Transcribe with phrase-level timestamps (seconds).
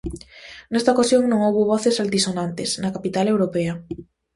[0.71, 3.73] Nesta ocasión non houbo voces altisonantes na capital europea.